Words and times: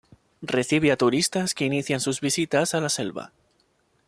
Recibe 0.55 0.91
a 0.91 0.97
turistas 0.97 1.53
que 1.53 1.65
inician 1.67 1.99
sus 1.99 2.21
visitas 2.21 2.73
a 2.73 2.81
la 2.81 2.89
selva. 2.89 3.33